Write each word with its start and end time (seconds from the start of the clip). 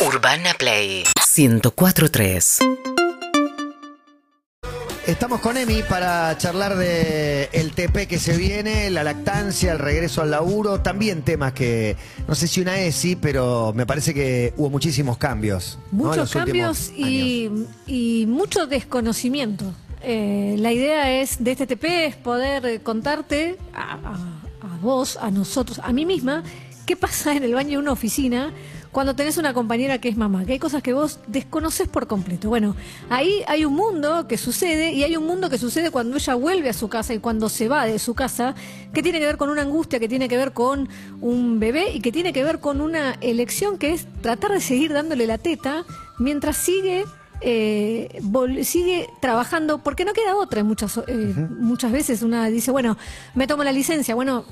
Urbana 0.00 0.54
Play 0.58 1.04
1043. 1.36 2.58
Estamos 5.06 5.40
con 5.40 5.56
Emi 5.56 5.82
para 5.88 6.36
charlar 6.38 6.76
de 6.76 7.48
el 7.52 7.72
TP 7.72 8.06
que 8.06 8.18
se 8.18 8.36
viene, 8.36 8.90
la 8.90 9.02
lactancia, 9.02 9.72
el 9.72 9.78
regreso 9.78 10.20
al 10.20 10.30
laburo, 10.30 10.80
también 10.82 11.22
temas 11.22 11.52
que 11.54 11.96
no 12.28 12.34
sé 12.34 12.46
si 12.46 12.60
una 12.60 12.78
es 12.80 12.94
sí, 12.94 13.16
pero 13.16 13.72
me 13.74 13.86
parece 13.86 14.12
que 14.12 14.52
hubo 14.58 14.68
muchísimos 14.70 15.16
cambios. 15.16 15.78
¿no? 15.90 15.98
en 16.00 16.06
Muchos 16.08 16.16
los 16.18 16.34
últimos 16.34 16.78
cambios 16.90 16.92
y, 16.98 17.50
y 18.22 18.26
mucho 18.26 18.66
desconocimiento. 18.66 19.64
Eh, 20.02 20.56
la 20.58 20.72
idea 20.72 21.20
es 21.20 21.42
de 21.42 21.52
este 21.52 21.66
TP 21.66 22.06
es 22.06 22.16
poder 22.16 22.82
contarte 22.82 23.56
a, 23.74 23.94
a- 23.94 24.34
a 24.60 24.76
vos, 24.82 25.16
a 25.20 25.30
nosotros, 25.30 25.80
a 25.82 25.92
mí 25.92 26.04
misma, 26.04 26.42
qué 26.84 26.96
pasa 26.96 27.32
en 27.34 27.44
el 27.44 27.54
baño 27.54 27.70
de 27.70 27.78
una 27.78 27.92
oficina 27.92 28.52
cuando 28.92 29.14
tenés 29.14 29.36
una 29.36 29.52
compañera 29.52 29.98
que 29.98 30.08
es 30.08 30.16
mamá, 30.16 30.44
que 30.44 30.52
hay 30.52 30.58
cosas 30.58 30.82
que 30.82 30.92
vos 30.92 31.20
desconoces 31.26 31.88
por 31.88 32.06
completo. 32.06 32.48
Bueno, 32.48 32.74
ahí 33.10 33.42
hay 33.46 33.64
un 33.64 33.74
mundo 33.74 34.26
que 34.26 34.38
sucede 34.38 34.92
y 34.92 35.04
hay 35.04 35.16
un 35.16 35.26
mundo 35.26 35.50
que 35.50 35.58
sucede 35.58 35.90
cuando 35.90 36.16
ella 36.16 36.34
vuelve 36.34 36.70
a 36.70 36.72
su 36.72 36.88
casa 36.88 37.14
y 37.14 37.18
cuando 37.18 37.48
se 37.48 37.68
va 37.68 37.84
de 37.86 37.98
su 37.98 38.14
casa, 38.14 38.54
que 38.92 39.02
tiene 39.02 39.18
que 39.18 39.26
ver 39.26 39.36
con 39.36 39.50
una 39.50 39.62
angustia, 39.62 40.00
que 40.00 40.08
tiene 40.08 40.28
que 40.28 40.36
ver 40.36 40.52
con 40.52 40.88
un 41.20 41.60
bebé 41.60 41.92
y 41.92 42.00
que 42.00 42.12
tiene 42.12 42.32
que 42.32 42.44
ver 42.44 42.60
con 42.60 42.80
una 42.80 43.12
elección 43.20 43.78
que 43.78 43.92
es 43.92 44.06
tratar 44.22 44.52
de 44.52 44.60
seguir 44.60 44.92
dándole 44.92 45.26
la 45.26 45.38
teta 45.38 45.84
mientras 46.18 46.56
sigue 46.56 47.04
eh, 47.40 48.20
sigue 48.64 49.08
trabajando 49.20 49.78
porque 49.78 50.04
no 50.04 50.12
queda 50.12 50.34
otra 50.34 50.60
en 50.60 50.66
muchas 50.66 50.98
eh, 51.06 51.34
muchas 51.58 51.92
veces. 51.92 52.22
Una 52.22 52.46
dice 52.46 52.70
bueno 52.70 52.96
me 53.34 53.46
tomo 53.46 53.64
la 53.64 53.72
licencia 53.72 54.14
bueno 54.14 54.44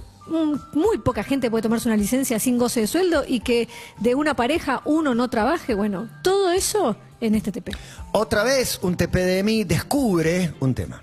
muy 0.72 0.98
poca 0.98 1.22
gente 1.22 1.50
puede 1.50 1.62
tomarse 1.62 1.88
una 1.88 1.96
licencia 1.96 2.38
sin 2.38 2.58
goce 2.58 2.80
de 2.80 2.86
sueldo 2.86 3.24
y 3.26 3.40
que 3.40 3.68
de 4.00 4.14
una 4.14 4.34
pareja 4.34 4.82
uno 4.84 5.14
no 5.14 5.28
trabaje. 5.28 5.74
Bueno 5.74 6.08
todo 6.22 6.50
eso 6.50 6.96
en 7.20 7.34
este 7.34 7.52
TP 7.52 7.70
Otra 8.12 8.44
vez 8.44 8.78
un 8.82 8.96
TP 8.96 9.14
de 9.16 9.42
mí 9.42 9.64
descubre 9.64 10.52
un 10.60 10.74
tema. 10.74 11.02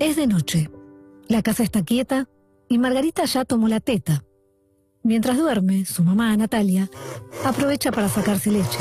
es 0.00 0.16
de 0.16 0.26
noche. 0.26 0.70
La 1.28 1.42
casa 1.42 1.62
está 1.62 1.82
quieta 1.82 2.28
y 2.68 2.78
Margarita 2.78 3.24
ya 3.24 3.44
tomó 3.44 3.68
la 3.68 3.80
teta. 3.80 4.24
Mientras 5.02 5.38
duerme 5.38 5.84
su 5.84 6.02
mamá 6.02 6.36
Natalia 6.36 6.90
aprovecha 7.44 7.92
para 7.92 8.08
sacarse 8.08 8.50
leche. 8.50 8.78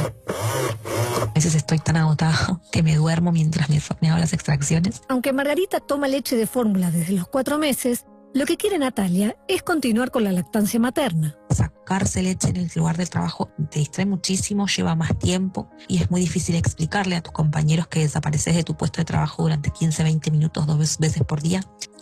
A 1.21 1.31
veces 1.35 1.55
estoy 1.55 1.79
tan 1.79 1.97
agotada 1.97 2.61
que 2.71 2.81
me 2.83 2.95
duermo 2.95 3.31
mientras 3.31 3.69
me, 3.69 3.79
me 4.01 4.09
hago 4.09 4.19
las 4.19 4.33
extracciones. 4.33 5.01
Aunque 5.09 5.33
Margarita 5.33 5.79
toma 5.79 6.07
leche 6.07 6.35
de 6.35 6.47
fórmula 6.47 6.91
desde 6.91 7.13
los 7.13 7.27
cuatro 7.27 7.57
meses, 7.57 8.05
lo 8.35 8.45
que 8.45 8.57
quiere 8.57 8.77
Natalia 8.77 9.37
es 9.47 9.63
continuar 9.63 10.11
con 10.11 10.25
la 10.25 10.33
lactancia 10.33 10.77
materna. 10.77 11.37
Sacarse 11.49 12.21
leche 12.21 12.49
en 12.49 12.57
el 12.57 12.69
lugar 12.75 12.97
del 12.97 13.09
trabajo 13.09 13.49
te 13.71 13.79
distrae 13.79 14.05
muchísimo, 14.05 14.67
lleva 14.67 14.93
más 14.93 15.17
tiempo 15.17 15.69
y 15.87 16.01
es 16.01 16.11
muy 16.11 16.19
difícil 16.19 16.55
explicarle 16.55 17.15
a 17.15 17.21
tus 17.21 17.31
compañeros 17.31 17.87
que 17.87 18.01
desapareces 18.01 18.53
de 18.53 18.65
tu 18.65 18.75
puesto 18.75 18.99
de 18.99 19.05
trabajo 19.05 19.43
durante 19.43 19.71
15, 19.71 20.03
20 20.03 20.31
minutos, 20.31 20.67
dos 20.67 20.97
veces- 20.99 21.23
por 21.23 21.41
día 21.41 21.61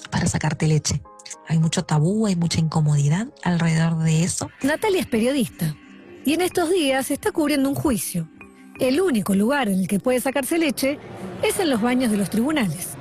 para 0.09 0.25
sacarte 0.25 0.66
leche. 0.66 1.03
Hay 1.48 1.59
mucho 1.59 1.84
tabú, 1.84 2.25
hay 2.25 2.36
mucha 2.36 2.59
incomodidad 2.59 3.28
alrededor 3.44 4.00
de 4.00 4.23
eso. 4.23 4.50
Natalia 4.64 5.02
es 5.02 5.08
periodista 5.08 5.75
y 6.25 6.34
en 6.34 6.42
estos 6.42 6.72
días 6.72 7.12
está 7.12 7.31
cubriendo 7.31 7.70
un 7.70 7.75
juicio. 7.75 8.28
El 8.80 9.00
único 9.02 9.36
lugar 9.36 9.70
en 9.70 9.81
el 9.81 9.88
que 9.88 10.00
puede 10.00 10.20
sacarse 10.20 10.58
leche 10.58 10.97
es 11.44 11.59
en 11.59 11.70
los 11.70 11.80
baños 11.80 12.09
de 12.09 12.18
los 12.18 12.31
tribunales. 12.31 12.97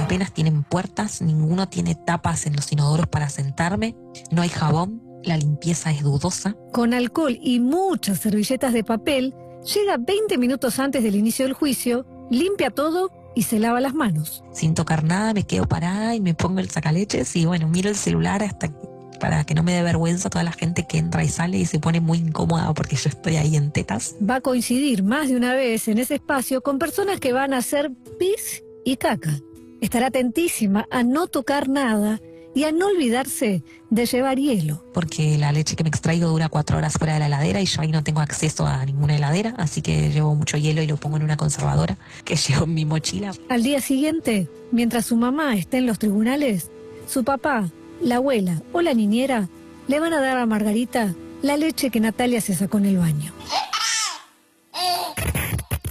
Apenas 0.00 0.32
tienen 0.32 0.62
puertas, 0.62 1.20
ninguno 1.20 1.68
tiene 1.68 1.94
tapas 1.94 2.46
en 2.46 2.54
los 2.54 2.70
inodoros 2.72 3.06
para 3.08 3.28
sentarme, 3.28 3.96
no 4.30 4.42
hay 4.42 4.48
jabón, 4.48 5.02
la 5.24 5.36
limpieza 5.36 5.90
es 5.90 6.02
dudosa. 6.02 6.54
Con 6.72 6.94
alcohol 6.94 7.36
y 7.42 7.58
muchas 7.58 8.20
servilletas 8.20 8.72
de 8.72 8.84
papel, 8.84 9.34
llega 9.74 9.96
20 9.98 10.38
minutos 10.38 10.78
antes 10.78 11.02
del 11.02 11.16
inicio 11.16 11.44
del 11.44 11.54
juicio, 11.54 12.06
limpia 12.30 12.70
todo 12.70 13.10
y 13.34 13.42
se 13.42 13.58
lava 13.58 13.80
las 13.80 13.94
manos. 13.94 14.44
sin 14.52 14.74
tocar 14.74 15.02
nada, 15.04 15.34
me 15.34 15.42
quedo 15.42 15.66
parada 15.66 16.14
y 16.14 16.20
me 16.20 16.34
pongo 16.34 16.60
el 16.60 16.70
sacaleches 16.70 17.34
y 17.36 17.44
bueno, 17.44 17.68
miro 17.68 17.88
el 17.90 17.96
celular 17.96 18.42
hasta 18.42 18.68
que- 18.68 18.96
para 19.20 19.44
que 19.44 19.54
no 19.54 19.62
me 19.62 19.72
dé 19.72 19.82
vergüenza 19.82 20.28
toda 20.30 20.44
la 20.44 20.52
gente 20.52 20.86
que 20.86 20.98
entra 20.98 21.24
y 21.24 21.28
sale 21.28 21.58
y 21.58 21.64
se 21.66 21.80
pone 21.80 22.00
muy 22.00 22.18
incómoda 22.18 22.72
porque 22.74 22.96
yo 22.96 23.08
estoy 23.08 23.36
ahí 23.36 23.56
en 23.56 23.72
tetas. 23.72 24.14
Va 24.26 24.36
a 24.36 24.40
coincidir 24.40 25.02
más 25.02 25.28
de 25.28 25.36
una 25.36 25.54
vez 25.54 25.88
en 25.88 25.98
ese 25.98 26.14
espacio 26.16 26.60
con 26.62 26.78
personas 26.78 27.18
que 27.18 27.32
van 27.32 27.52
a 27.54 27.58
hacer 27.58 27.90
pis 28.18 28.62
y 28.84 28.96
caca. 28.96 29.40
Estará 29.80 30.06
atentísima 30.06 30.86
a 30.90 31.02
no 31.02 31.26
tocar 31.26 31.68
nada 31.68 32.20
y 32.54 32.64
a 32.64 32.72
no 32.72 32.86
olvidarse 32.86 33.62
de 33.90 34.06
llevar 34.06 34.38
hielo. 34.38 34.82
Porque 34.94 35.36
la 35.36 35.52
leche 35.52 35.76
que 35.76 35.84
me 35.84 35.90
extraigo 35.90 36.28
dura 36.28 36.48
cuatro 36.48 36.78
horas 36.78 36.94
fuera 36.94 37.12
de 37.12 37.18
la 37.20 37.26
heladera 37.26 37.60
y 37.60 37.66
yo 37.66 37.82
ahí 37.82 37.88
no 37.92 38.02
tengo 38.02 38.20
acceso 38.20 38.66
a 38.66 38.82
ninguna 38.86 39.16
heladera, 39.16 39.54
así 39.58 39.82
que 39.82 40.08
llevo 40.10 40.34
mucho 40.34 40.56
hielo 40.56 40.80
y 40.80 40.86
lo 40.86 40.96
pongo 40.96 41.18
en 41.18 41.22
una 41.22 41.36
conservadora 41.36 41.98
que 42.24 42.36
llevo 42.48 42.64
en 42.64 42.72
mi 42.72 42.86
mochila. 42.86 43.32
Al 43.50 43.62
día 43.62 43.82
siguiente, 43.82 44.48
mientras 44.72 45.04
su 45.04 45.16
mamá 45.16 45.54
está 45.56 45.76
en 45.76 45.86
los 45.86 45.98
tribunales, 45.98 46.70
su 47.06 47.24
papá, 47.24 47.70
la 48.00 48.16
abuela 48.16 48.62
o 48.72 48.80
la 48.80 48.94
niñera 48.94 49.50
le 49.86 50.00
van 50.00 50.14
a 50.14 50.20
dar 50.22 50.38
a 50.38 50.46
Margarita 50.46 51.14
la 51.42 51.58
leche 51.58 51.90
que 51.90 52.00
Natalia 52.00 52.40
se 52.40 52.54
sacó 52.54 52.78
en 52.78 52.86
el 52.86 52.96
baño. 52.96 53.34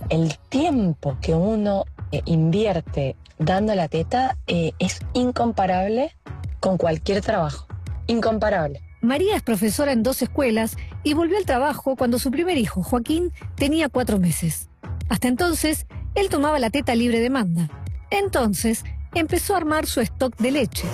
el 0.10 0.36
tiempo 0.50 1.18
que 1.22 1.34
uno 1.34 1.86
eh, 2.12 2.22
invierte 2.26 3.16
dando 3.40 3.76
la 3.76 3.88
teta 3.88 4.38
eh, 4.48 4.72
es 4.80 5.00
incomparable 5.14 6.16
con 6.60 6.78
cualquier 6.78 7.22
trabajo. 7.22 7.68
Incomparable. 8.08 8.82
María 9.02 9.36
es 9.36 9.44
profesora 9.44 9.92
en 9.92 10.04
dos 10.04 10.22
escuelas 10.22 10.78
y 11.04 11.14
volvió 11.14 11.38
al 11.38 11.46
trabajo 11.46 11.96
cuando 11.96 12.18
su 12.18 12.32
primer 12.32 12.58
hijo, 12.58 12.82
Joaquín, 12.82 13.32
tenía 13.56 13.90
cuatro 13.90 14.20
meses. 14.20 14.70
Hasta 15.10 15.28
entonces, 15.28 15.86
él 16.16 16.30
tomaba 16.30 16.58
la 16.60 16.72
teta 16.72 16.96
libre 16.96 17.20
demanda. 17.20 17.70
Entonces, 18.10 18.84
empezó 19.14 19.54
a 19.54 19.58
armar 19.58 19.86
su 19.86 20.02
stock 20.02 20.36
de 20.38 20.52
leche. 20.52 20.88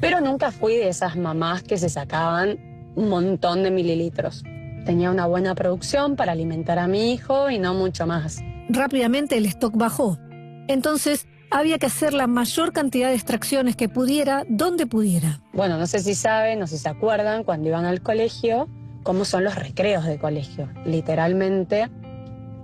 Pero 0.00 0.20
nunca 0.20 0.50
fui 0.50 0.76
de 0.76 0.88
esas 0.88 1.16
mamás 1.16 1.62
que 1.62 1.78
se 1.78 1.88
sacaban 1.88 2.58
un 2.94 3.08
montón 3.08 3.62
de 3.62 3.70
mililitros. 3.70 4.44
Tenía 4.84 5.10
una 5.10 5.26
buena 5.26 5.54
producción 5.54 6.16
para 6.16 6.32
alimentar 6.32 6.78
a 6.78 6.86
mi 6.86 7.12
hijo 7.12 7.50
y 7.50 7.58
no 7.58 7.74
mucho 7.74 8.06
más. 8.06 8.40
Rápidamente 8.68 9.36
el 9.36 9.46
stock 9.46 9.74
bajó. 9.76 10.18
Entonces, 10.68 11.26
había 11.50 11.78
que 11.78 11.86
hacer 11.86 12.12
la 12.12 12.26
mayor 12.26 12.72
cantidad 12.72 13.08
de 13.08 13.14
extracciones 13.14 13.76
que 13.76 13.88
pudiera, 13.88 14.44
donde 14.48 14.86
pudiera. 14.86 15.40
Bueno, 15.52 15.78
no 15.78 15.86
sé 15.86 16.00
si 16.00 16.14
saben, 16.14 16.58
no 16.58 16.66
sé 16.66 16.76
si 16.76 16.82
se 16.84 16.88
acuerdan, 16.88 17.44
cuando 17.44 17.68
iban 17.68 17.84
al 17.84 18.02
colegio, 18.02 18.68
cómo 19.02 19.24
son 19.24 19.44
los 19.44 19.54
recreos 19.54 20.04
de 20.04 20.18
colegio. 20.18 20.68
Literalmente, 20.84 21.88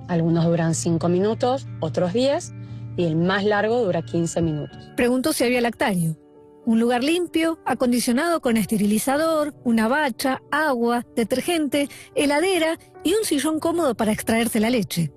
algunos 0.08 0.44
duran 0.44 0.74
5 0.74 1.08
minutos, 1.08 1.66
otros 1.80 2.12
10, 2.12 2.52
y 2.96 3.04
el 3.04 3.16
más 3.16 3.44
largo 3.44 3.82
dura 3.82 4.02
15 4.02 4.42
minutos. 4.42 4.90
Preguntó 4.96 5.32
si 5.32 5.44
había 5.44 5.60
lactario. 5.60 6.18
Un 6.64 6.78
lugar 6.78 7.02
limpio, 7.02 7.58
acondicionado 7.64 8.40
con 8.40 8.56
esterilizador, 8.56 9.54
una 9.64 9.88
bacha, 9.88 10.42
agua, 10.52 11.04
detergente, 11.16 11.88
heladera 12.14 12.78
y 13.02 13.14
un 13.14 13.24
sillón 13.24 13.58
cómodo 13.58 13.96
para 13.96 14.12
extraerse 14.12 14.60
la 14.60 14.70
leche. 14.70 15.12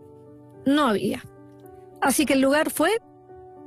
No 0.66 0.88
había. 0.88 1.24
Así 2.06 2.26
que 2.28 2.34
el 2.34 2.42
lugar 2.42 2.70
fue 2.70 2.92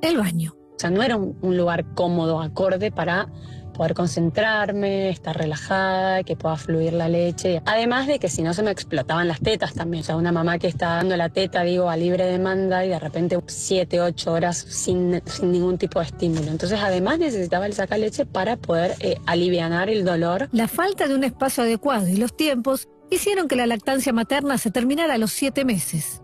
el 0.00 0.16
baño. 0.16 0.54
O 0.54 0.78
sea, 0.78 0.90
no 0.90 1.02
era 1.02 1.16
un, 1.16 1.36
un 1.42 1.56
lugar 1.56 1.92
cómodo, 1.94 2.40
acorde 2.40 2.92
para 2.92 3.28
poder 3.74 3.94
concentrarme, 3.94 5.08
estar 5.08 5.36
relajada, 5.36 6.22
que 6.22 6.36
pueda 6.36 6.54
fluir 6.56 6.92
la 6.92 7.08
leche. 7.08 7.62
Además 7.66 8.06
de 8.06 8.20
que 8.20 8.28
si 8.28 8.42
no 8.42 8.54
se 8.54 8.62
me 8.62 8.70
explotaban 8.70 9.26
las 9.26 9.40
tetas 9.40 9.74
también. 9.74 10.02
O 10.02 10.06
sea, 10.06 10.16
una 10.16 10.30
mamá 10.30 10.58
que 10.58 10.68
está 10.68 10.96
dando 10.96 11.16
la 11.16 11.30
teta, 11.30 11.64
digo, 11.64 11.90
a 11.90 11.96
libre 11.96 12.26
demanda 12.26 12.84
y 12.84 12.90
de 12.90 12.98
repente 13.00 13.36
7, 13.44 14.00
8 14.00 14.32
horas 14.32 14.56
sin, 14.56 15.20
sin 15.26 15.50
ningún 15.50 15.76
tipo 15.76 15.98
de 15.98 16.06
estímulo. 16.06 16.48
Entonces, 16.48 16.78
además 16.80 17.18
necesitaba 17.18 17.66
el 17.66 17.72
sacar 17.72 17.98
leche 17.98 18.24
para 18.24 18.56
poder 18.56 18.94
eh, 19.00 19.16
alivianar 19.26 19.90
el 19.90 20.04
dolor. 20.04 20.48
La 20.52 20.68
falta 20.68 21.08
de 21.08 21.16
un 21.16 21.24
espacio 21.24 21.64
adecuado 21.64 22.06
y 22.06 22.16
los 22.18 22.36
tiempos 22.36 22.88
hicieron 23.10 23.48
que 23.48 23.56
la 23.56 23.66
lactancia 23.66 24.12
materna 24.12 24.58
se 24.58 24.70
terminara 24.70 25.14
a 25.14 25.18
los 25.18 25.32
siete 25.32 25.64
meses. 25.64 26.22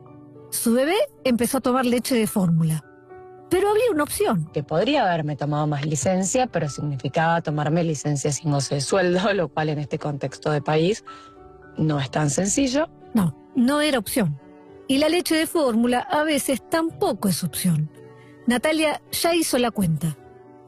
Su 0.54 0.72
bebé 0.72 0.94
empezó 1.24 1.58
a 1.58 1.60
tomar 1.60 1.84
leche 1.84 2.14
de 2.14 2.28
fórmula. 2.28 2.84
Pero 3.50 3.70
había 3.70 3.90
una 3.90 4.04
opción. 4.04 4.48
Que 4.52 4.62
podría 4.62 5.02
haberme 5.02 5.34
tomado 5.34 5.66
más 5.66 5.84
licencia, 5.84 6.46
pero 6.46 6.68
significaba 6.68 7.42
tomarme 7.42 7.82
licencia 7.82 8.30
sin 8.30 8.52
goce 8.52 8.76
de 8.76 8.80
sueldo, 8.80 9.32
lo 9.34 9.48
cual 9.48 9.70
en 9.70 9.80
este 9.80 9.98
contexto 9.98 10.52
de 10.52 10.62
país 10.62 11.04
no 11.76 11.98
es 11.98 12.08
tan 12.08 12.30
sencillo. 12.30 12.88
No, 13.14 13.36
no 13.56 13.80
era 13.80 13.98
opción. 13.98 14.40
Y 14.86 14.98
la 14.98 15.08
leche 15.08 15.34
de 15.34 15.48
fórmula 15.48 15.98
a 15.98 16.22
veces 16.22 16.62
tampoco 16.70 17.28
es 17.28 17.42
opción. 17.42 17.90
Natalia 18.46 19.02
ya 19.10 19.34
hizo 19.34 19.58
la 19.58 19.72
cuenta. 19.72 20.16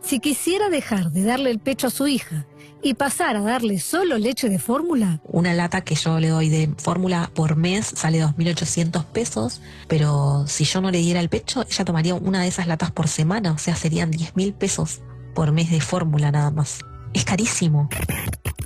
Si 0.01 0.19
quisiera 0.19 0.69
dejar 0.69 1.13
de 1.13 1.23
darle 1.23 1.53
el 1.53 1.61
pecho 1.61 1.87
a 1.87 1.91
su 1.91 2.09
hija 2.09 2.45
y 2.87 2.95
pasar 2.95 3.35
a 3.35 3.41
darle 3.41 3.81
solo 3.81 4.17
leche 4.17 4.49
de 4.49 4.61
fórmula, 4.61 5.21
Una 5.25 5.55
lata 5.55 5.81
que 5.81 5.97
yo 5.97 6.21
le 6.21 6.29
doy 6.29 6.49
de 6.49 6.71
fórmula 6.79 7.33
por 7.35 7.57
mes 7.57 7.85
sale 7.85 8.23
2.800 8.23 9.05
pesos, 9.07 9.61
pero 9.89 10.45
si 10.47 10.65
yo 10.65 10.81
no 10.81 10.93
le 10.93 10.99
diera 10.99 11.19
el 11.19 11.29
pecho, 11.29 11.65
ella 11.69 11.85
tomaría 11.85 12.15
una 12.15 12.43
de 12.43 12.47
esas 12.47 12.69
latas 12.69 12.93
por 12.93 13.09
semana, 13.09 13.51
o 13.51 13.59
sea, 13.59 13.75
serían 13.75 14.13
10.000 14.13 14.55
pesos 14.55 15.01
por 15.35 15.51
mes 15.51 15.69
de 15.73 15.81
fórmula 15.81 16.31
nada 16.31 16.53
más. 16.53 16.79
Es 17.13 17.25
carísimo. 17.25 17.89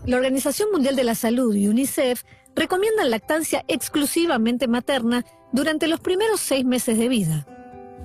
La 0.04 0.16
Organización 0.16 0.70
Mundial 0.70 0.96
de 0.96 1.04
la 1.04 1.14
Salud 1.14 1.54
y 1.54 1.68
UNICEF 1.68 2.24
recomiendan 2.54 3.08
lactancia 3.08 3.64
exclusivamente 3.68 4.68
materna 4.68 5.24
durante 5.54 5.88
los 5.88 6.00
primeros 6.00 6.40
seis 6.40 6.66
meses 6.66 6.98
de 6.98 7.08
vida. 7.08 7.46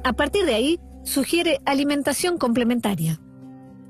A 0.05 0.13
partir 0.13 0.45
de 0.45 0.55
ahí, 0.55 0.79
sugiere 1.03 1.59
alimentación 1.65 2.37
complementaria. 2.37 3.19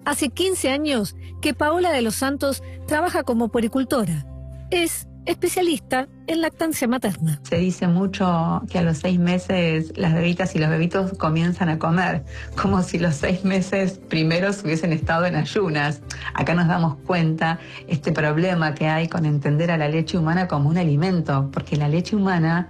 Hace 0.05 0.29
15 0.29 0.69
años 0.69 1.15
que 1.41 1.53
Paola 1.53 1.91
de 1.91 2.03
los 2.03 2.15
Santos 2.15 2.61
trabaja 2.87 3.23
como 3.23 3.49
puericultora. 3.49 4.25
Es 4.69 5.07
especialista 5.25 6.07
en 6.27 6.41
lactancia 6.41 6.87
materna. 6.87 7.39
Se 7.43 7.57
dice 7.57 7.87
mucho 7.87 8.61
que 8.69 8.77
a 8.77 8.83
los 8.83 8.99
seis 8.99 9.17
meses 9.17 9.91
las 9.95 10.13
bebitas 10.13 10.55
y 10.55 10.59
los 10.59 10.69
bebitos 10.69 11.17
comienzan 11.17 11.69
a 11.69 11.79
comer, 11.79 12.23
como 12.61 12.83
si 12.83 12.99
los 12.99 13.15
seis 13.15 13.43
meses 13.43 13.99
primeros 14.09 14.63
hubiesen 14.63 14.93
estado 14.93 15.25
en 15.25 15.35
ayunas. 15.35 16.01
Acá 16.35 16.53
nos 16.53 16.67
damos 16.67 16.97
cuenta 17.07 17.59
este 17.87 18.11
problema 18.11 18.75
que 18.75 18.87
hay 18.87 19.07
con 19.07 19.25
entender 19.25 19.71
a 19.71 19.77
la 19.77 19.89
leche 19.89 20.17
humana 20.17 20.47
como 20.47 20.69
un 20.69 20.77
alimento, 20.77 21.49
porque 21.51 21.75
la 21.75 21.89
leche 21.89 22.15
humana 22.15 22.69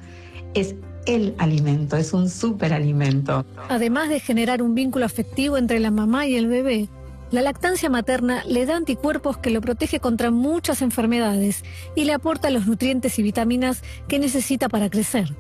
es 0.54 0.76
el 1.06 1.36
alimento, 1.38 1.98
es 1.98 2.14
un 2.14 2.30
superalimento. 2.30 3.46
Además 3.70 4.08
de 4.10 4.20
generar 4.22 4.62
un 4.62 4.74
vínculo 4.74 5.06
afectivo 5.06 5.58
entre 5.58 5.80
la 5.80 5.92
mamá 5.92 6.26
y 6.26 6.36
el 6.36 6.48
bebé, 6.48 6.90
la 7.32 7.42
lactancia 7.42 7.90
materna 7.90 8.44
le 8.46 8.66
da 8.66 8.76
anticuerpos 8.76 9.38
que 9.38 9.50
lo 9.50 9.62
protege 9.62 10.00
contra 10.00 10.32
muchas 10.32 10.82
enfermedades 10.82 11.64
y 11.96 12.06
le 12.06 12.14
aporta 12.14 12.50
los 12.50 12.68
nutrientes 12.68 13.18
y 13.20 13.24
vitaminas 13.24 13.82
que 14.08 14.20
necesita 14.20 14.70
para 14.70 14.90
crecer. 14.90 15.36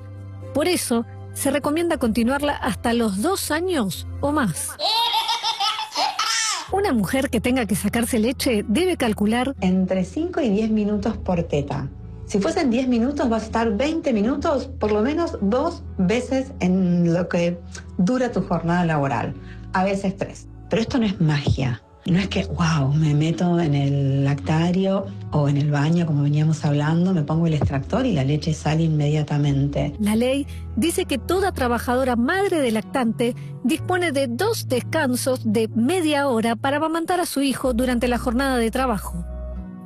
Por 0.54 0.68
eso, 0.68 1.06
se 1.34 1.52
recomienda 1.52 1.98
continuarla 1.98 2.56
hasta 2.56 2.94
los 2.94 3.22
dos 3.22 3.52
años 3.52 4.08
o 4.22 4.32
más. 4.32 4.72
Una 6.72 6.94
mujer 6.94 7.30
que 7.30 7.40
tenga 7.40 7.66
que 7.66 7.76
sacarse 7.76 8.20
leche 8.20 8.66
debe 8.68 8.98
calcular 8.98 9.56
Entre 9.62 10.04
5 10.04 10.42
y 10.42 10.50
10 10.50 10.72
minutos 10.72 11.18
por 11.18 11.44
teta. 11.44 11.90
Si 12.26 12.40
fuesen 12.40 12.72
10 12.72 12.88
minutos, 12.88 13.30
vas 13.30 13.44
a 13.44 13.46
estar 13.46 13.78
20 13.78 14.12
minutos, 14.12 14.68
por 14.80 14.92
lo 14.92 15.02
menos 15.02 15.38
dos 15.42 15.84
veces 15.98 16.52
en 16.60 17.14
lo 17.14 17.30
que 17.30 17.60
dura 17.98 18.32
tu 18.32 18.42
jornada 18.42 18.84
laboral. 18.84 19.36
A 19.74 19.84
veces 19.84 20.18
tres. 20.18 20.48
Pero 20.70 20.82
esto 20.82 20.98
no 20.98 21.06
es 21.06 21.20
magia. 21.22 21.82
No 22.06 22.20
es 22.20 22.28
que, 22.28 22.46
wow, 22.46 22.94
me 22.94 23.16
meto 23.16 23.60
en 23.60 23.74
el 23.74 24.24
lactario 24.24 25.08
o 25.32 25.50
en 25.50 25.58
el 25.58 25.72
baño, 25.72 26.06
como 26.06 26.22
veníamos 26.22 26.64
hablando, 26.64 27.16
me 27.16 27.24
pongo 27.24 27.48
el 27.48 27.56
extractor 27.56 28.06
y 28.06 28.14
la 28.14 28.24
leche 28.24 28.54
sale 28.54 28.84
inmediatamente. 28.84 29.96
La 30.00 30.16
ley 30.16 30.46
dice 30.76 31.06
que 31.06 31.18
toda 31.18 31.52
trabajadora 31.52 32.16
madre 32.16 32.62
de 32.62 32.72
lactante 32.72 33.36
dispone 33.64 34.12
de 34.12 34.28
dos 34.28 34.68
descansos 34.68 35.52
de 35.52 35.68
media 35.70 36.28
hora 36.28 36.56
para 36.56 36.78
amamantar 36.78 37.20
a 37.20 37.26
su 37.26 37.42
hijo 37.42 37.74
durante 37.74 38.08
la 38.08 38.20
jornada 38.20 38.58
de 38.58 38.70
trabajo. 38.70 39.26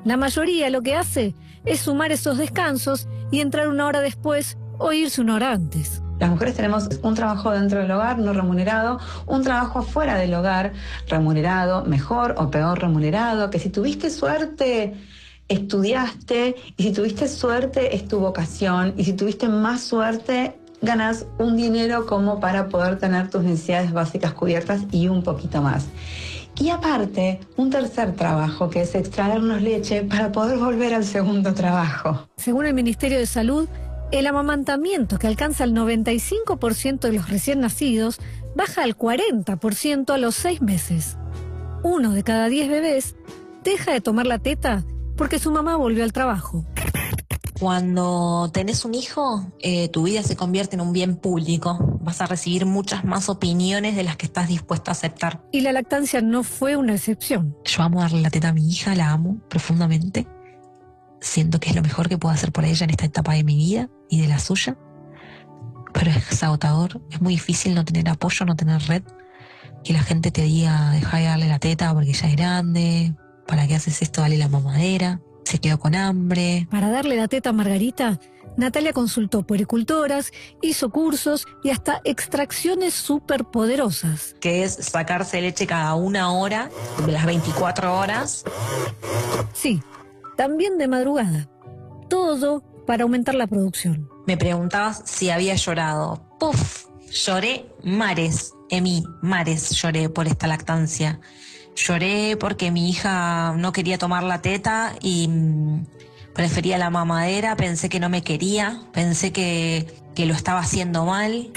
La 0.03 0.17
mayoría 0.17 0.69
lo 0.69 0.81
que 0.81 0.95
hace 0.95 1.35
es 1.63 1.79
sumar 1.79 2.11
esos 2.11 2.37
descansos 2.37 3.07
y 3.31 3.39
entrar 3.39 3.69
una 3.69 3.85
hora 3.85 4.01
después 4.01 4.57
o 4.77 4.91
irse 4.91 5.21
una 5.21 5.35
hora 5.35 5.53
antes. 5.53 6.03
Las 6.19 6.29
mujeres 6.29 6.55
tenemos 6.55 6.89
un 7.01 7.15
trabajo 7.15 7.51
dentro 7.51 7.79
del 7.79 7.91
hogar 7.91 8.19
no 8.19 8.33
remunerado, 8.33 8.99
un 9.25 9.43
trabajo 9.43 9.79
afuera 9.79 10.17
del 10.17 10.33
hogar 10.33 10.73
remunerado, 11.07 11.85
mejor 11.85 12.35
o 12.37 12.51
peor 12.51 12.79
remunerado, 12.79 13.49
que 13.49 13.59
si 13.59 13.69
tuviste 13.69 14.09
suerte 14.09 14.95
estudiaste 15.47 16.55
y 16.77 16.83
si 16.83 16.93
tuviste 16.93 17.27
suerte 17.27 17.95
es 17.95 18.07
tu 18.07 18.19
vocación 18.19 18.93
y 18.97 19.03
si 19.03 19.13
tuviste 19.13 19.47
más 19.47 19.81
suerte 19.81 20.55
ganas 20.81 21.25
un 21.39 21.57
dinero 21.57 22.05
como 22.05 22.39
para 22.39 22.69
poder 22.69 22.99
tener 22.99 23.29
tus 23.29 23.43
necesidades 23.43 23.91
básicas 23.91 24.33
cubiertas 24.33 24.81
y 24.91 25.07
un 25.07 25.23
poquito 25.23 25.61
más. 25.61 25.87
Y 26.57 26.69
aparte, 26.69 27.39
un 27.55 27.69
tercer 27.69 28.15
trabajo 28.15 28.69
que 28.69 28.81
es 28.81 28.93
extraernos 28.93 29.61
leche 29.61 30.03
para 30.03 30.31
poder 30.31 30.57
volver 30.57 30.93
al 30.93 31.05
segundo 31.05 31.53
trabajo. 31.53 32.27
Según 32.35 32.65
el 32.65 32.73
Ministerio 32.73 33.17
de 33.17 33.25
Salud, 33.25 33.69
el 34.11 34.27
amamantamiento, 34.27 35.19
que 35.19 35.27
alcanza 35.27 35.63
el 35.63 35.73
95% 35.73 36.99
de 36.99 37.13
los 37.13 37.29
recién 37.29 37.59
nacidos, 37.59 38.19
baja 38.55 38.83
al 38.83 38.97
40% 38.97 40.13
a 40.13 40.17
los 40.17 40.35
seis 40.35 40.61
meses. 40.61 41.17
Uno 41.83 42.11
de 42.11 42.23
cada 42.23 42.47
diez 42.47 42.67
bebés 42.67 43.15
deja 43.63 43.91
de 43.91 44.01
tomar 44.01 44.25
la 44.25 44.39
teta 44.39 44.83
porque 45.15 45.39
su 45.39 45.51
mamá 45.51 45.75
volvió 45.75 46.03
al 46.03 46.13
trabajo. 46.13 46.65
Cuando 47.59 48.49
tenés 48.53 48.85
un 48.85 48.93
hijo, 48.93 49.51
eh, 49.59 49.89
tu 49.89 50.03
vida 50.03 50.23
se 50.23 50.37
convierte 50.37 50.77
en 50.77 50.81
un 50.81 50.93
bien 50.93 51.17
público. 51.17 51.77
Vas 52.01 52.21
a 52.21 52.25
recibir 52.25 52.65
muchas 52.65 53.03
más 53.03 53.27
opiniones 53.27 53.97
de 53.97 54.03
las 54.03 54.15
que 54.15 54.27
estás 54.27 54.47
dispuesto 54.47 54.91
a 54.91 54.93
aceptar. 54.93 55.41
Y 55.51 55.59
la 55.59 55.73
lactancia 55.73 56.21
no 56.21 56.43
fue 56.43 56.77
una 56.77 56.95
excepción. 56.95 57.57
Yo 57.65 57.83
amo 57.83 57.99
darle 57.99 58.21
la 58.21 58.29
teta 58.29 58.49
a 58.49 58.53
mi 58.53 58.65
hija, 58.65 58.95
la 58.95 59.11
amo 59.11 59.41
profundamente. 59.49 60.25
Siento 61.21 61.59
que 61.59 61.69
es 61.69 61.75
lo 61.75 61.81
mejor 61.81 62.09
que 62.09 62.17
puedo 62.17 62.33
hacer 62.33 62.51
por 62.51 62.65
ella 62.65 62.83
en 62.83 62.89
esta 62.91 63.05
etapa 63.05 63.33
de 63.33 63.43
mi 63.43 63.55
vida 63.55 63.89
y 64.09 64.21
de 64.21 64.27
la 64.27 64.39
suya. 64.39 64.77
Pero 65.93 66.11
es 66.11 66.43
agotador, 66.43 67.01
es 67.11 67.21
muy 67.21 67.33
difícil 67.33 67.75
no 67.75 67.83
tener 67.83 68.09
apoyo, 68.09 68.45
no 68.45 68.55
tener 68.55 68.81
red. 68.83 69.03
Que 69.83 69.93
la 69.93 70.03
gente 70.03 70.31
te 70.31 70.43
diga, 70.43 70.91
deja 70.91 71.17
de 71.17 71.23
darle 71.25 71.47
la 71.47 71.59
teta 71.59 71.93
porque 71.93 72.13
ya 72.13 72.27
es 72.27 72.35
grande, 72.35 73.15
¿para 73.47 73.67
qué 73.67 73.75
haces 73.75 74.01
esto? 74.01 74.21
Dale 74.21 74.37
la 74.37 74.47
mamadera, 74.47 75.21
se 75.43 75.59
quedó 75.59 75.79
con 75.79 75.95
hambre. 75.95 76.67
Para 76.69 76.89
darle 76.89 77.15
la 77.15 77.27
teta 77.27 77.49
a 77.49 77.53
Margarita, 77.53 78.19
Natalia 78.57 78.93
consultó 78.93 79.43
puericultoras, 79.43 80.31
hizo 80.61 80.89
cursos 80.89 81.47
y 81.63 81.69
hasta 81.69 82.01
extracciones 82.03 82.93
superpoderosas. 82.93 84.35
Que 84.39 84.63
es 84.63 84.73
sacarse 84.73 85.41
leche 85.41 85.65
cada 85.65 85.95
una 85.95 86.31
hora 86.33 86.69
de 87.05 87.11
las 87.11 87.25
24 87.25 87.97
horas. 87.97 88.43
Sí, 89.53 89.81
también 90.39 90.77
de 90.77 90.87
madrugada. 90.87 91.49
Todo 92.09 92.63
para 92.87 93.03
aumentar 93.03 93.35
la 93.35 93.45
producción. 93.45 94.09
Me 94.25 94.37
preguntabas 94.37 95.01
si 95.03 95.29
había 95.29 95.53
llorado. 95.55 96.25
¡Puf! 96.39 96.85
Lloré 97.11 97.65
mares, 97.83 98.53
Emi, 98.69 99.03
mares 99.21 99.71
lloré 99.71 100.07
por 100.07 100.27
esta 100.27 100.47
lactancia. 100.47 101.19
Lloré 101.75 102.37
porque 102.39 102.71
mi 102.71 102.89
hija 102.89 103.53
no 103.57 103.73
quería 103.73 103.97
tomar 103.97 104.23
la 104.23 104.41
teta 104.41 104.95
y 105.01 105.27
mm, 105.27 105.85
prefería 106.33 106.77
la 106.77 106.89
mamadera, 106.89 107.57
pensé 107.57 107.89
que 107.89 107.99
no 107.99 108.07
me 108.07 108.21
quería, 108.21 108.83
pensé 108.93 109.33
que, 109.33 109.87
que 110.15 110.25
lo 110.25 110.33
estaba 110.33 110.61
haciendo 110.61 111.03
mal. 111.03 111.51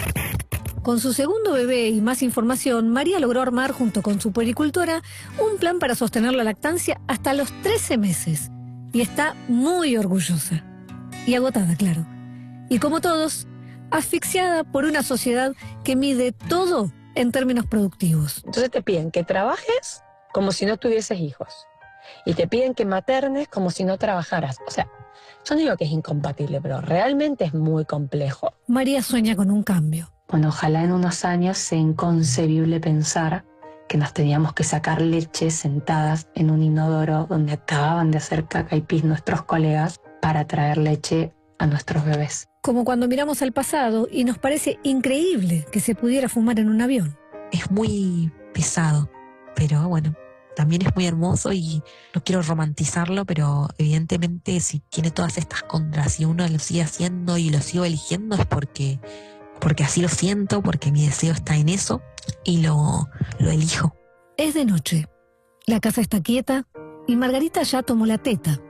Con 0.83 0.99
su 0.99 1.13
segundo 1.13 1.53
bebé 1.53 1.89
y 1.91 2.01
más 2.01 2.21
información, 2.21 2.89
María 2.89 3.21
logró 3.21 3.43
armar 3.43 3.71
junto 3.71 4.03
con 4.03 4.21
su 4.21 4.33
puericultora 4.33 5.03
un 5.39 5.57
plan 5.59 5.79
para 5.79 5.95
sostener 5.95 6.33
la 6.33 6.43
lactancia 6.43 7.01
hasta 7.07 7.33
los 7.33 7.53
13 7.63 7.97
meses. 7.97 8.51
Y 8.93 9.01
está 9.01 9.35
muy 9.49 9.97
orgullosa. 9.97 10.63
Y 11.27 11.35
agotada, 11.35 11.75
claro. 11.77 12.07
Y 12.69 12.79
como 12.79 13.01
todos, 13.01 13.47
asfixiada 13.91 14.65
por 14.65 14.85
una 14.85 15.03
sociedad 15.03 15.53
que 15.85 15.97
mide 15.97 16.33
todo 16.33 16.93
en 17.15 17.33
términos 17.33 17.67
productivos. 17.67 18.43
Entonces 18.45 18.71
te 18.71 18.83
piden 18.83 19.11
que 19.11 19.25
trabajes 19.25 20.03
como 20.33 20.53
si 20.53 20.67
no 20.67 20.77
tuvieses 20.77 21.19
hijos. 21.19 21.55
Y 22.27 22.35
te 22.35 22.49
piden 22.49 22.75
que 22.75 22.85
maternes 22.85 23.49
como 23.49 23.71
si 23.71 23.85
no 23.85 23.97
trabajaras. 23.97 24.59
O 24.67 24.71
sea, 24.71 24.89
yo 25.45 25.55
no 25.55 25.61
digo 25.61 25.77
que 25.77 25.85
es 25.85 25.91
incompatible, 25.91 26.61
pero 26.61 26.81
realmente 26.81 27.45
es 27.45 27.55
muy 27.55 27.85
complejo. 27.85 28.55
María 28.67 29.03
sueña 29.03 29.37
con 29.37 29.51
un 29.51 29.63
cambio. 29.63 30.13
Bueno, 30.29 30.49
ojalá 30.49 30.83
en 30.83 30.93
unos 30.93 31.25
años 31.25 31.59
sea 31.59 31.79
inconcebible 31.79 32.81
pensar 32.81 33.45
que 33.93 33.99
nos 33.99 34.15
teníamos 34.15 34.55
que 34.55 34.65
sacar 34.65 35.03
leche 35.03 35.51
sentadas 35.51 36.27
en 36.35 36.51
un 36.51 36.63
inodoro 36.63 37.27
donde 37.29 37.53
acababan 37.53 38.11
de 38.11 38.17
hacer 38.17 38.47
caca 38.49 38.75
y 38.75 38.81
pis 38.81 39.05
nuestros 39.05 39.43
colegas 39.43 40.01
para 40.23 40.47
traer 40.47 40.79
leche 40.79 41.35
a 41.59 41.67
nuestros 41.67 42.03
bebés. 42.03 42.49
Como 42.63 42.87
cuando 42.87 43.07
miramos 43.07 43.43
al 43.43 43.53
pasado 43.53 44.09
y 44.11 44.25
nos 44.25 44.39
parece 44.39 44.79
increíble 44.83 45.67
que 45.71 45.81
se 45.81 45.95
pudiera 45.95 46.31
fumar 46.31 46.59
en 46.59 46.71
un 46.71 46.81
avión. 46.81 47.19
Es 47.53 47.71
muy 47.71 48.33
pesado, 48.55 49.11
pero 49.55 49.87
bueno, 49.91 50.15
también 50.57 50.81
es 50.87 50.97
muy 50.97 51.05
hermoso 51.05 51.53
y 51.53 51.83
no 52.15 52.25
quiero 52.25 52.41
romantizarlo, 52.41 53.27
pero 53.27 53.69
evidentemente 53.77 54.59
si 54.61 54.81
tiene 54.89 55.11
todas 55.11 55.37
estas 55.37 55.65
contras 55.65 56.19
y 56.19 56.25
uno 56.25 56.49
lo 56.49 56.59
sigue 56.61 56.81
haciendo 56.81 57.37
y 57.37 57.51
lo 57.51 57.61
sigo 57.61 57.85
eligiendo 57.85 58.37
es 58.37 58.47
porque, 58.47 59.01
porque 59.63 59.85
así 59.85 60.03
lo 60.03 60.09
siento, 60.09 60.61
porque 60.61 60.91
mi 60.91 61.07
deseo 61.07 61.33
está 61.33 61.57
en 61.57 61.69
eso 61.69 62.03
y 62.45 62.63
lo, 62.63 63.09
lo 63.39 63.51
elijo. 63.51 63.95
Es 64.37 64.55
de 64.55 64.65
noche. 64.65 65.07
La 65.67 65.79
casa 65.79 66.01
está 66.01 66.21
quieta 66.21 66.67
y 67.07 67.15
Margarita 67.15 67.63
ya 67.63 67.83
tomó 67.83 68.05
la 68.05 68.19
teta. 68.19 68.61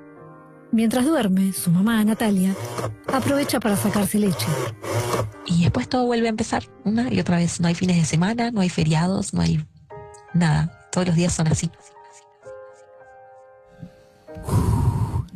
Mientras 0.70 1.06
duerme, 1.06 1.52
su 1.52 1.70
mamá, 1.70 2.04
Natalia, 2.04 2.54
aprovecha 3.06 3.58
para 3.58 3.76
sacarse 3.76 4.18
leche. 4.18 4.46
Y 5.46 5.62
después 5.62 5.88
todo 5.88 6.04
vuelve 6.04 6.26
a 6.26 6.30
empezar 6.30 6.64
una 6.84 7.12
y 7.12 7.20
otra 7.20 7.37
vez. 7.37 7.61
No 7.61 7.68
hay 7.68 7.75
fines 7.75 7.96
de 7.96 8.04
semana, 8.04 8.50
no 8.50 8.61
hay 8.61 8.68
feriados, 8.68 9.32
no 9.32 9.40
hay 9.40 9.64
nada. 10.34 10.88
Todos 10.92 11.06
los 11.06 11.16
días 11.16 11.32
son 11.32 11.49
así. 11.49 11.70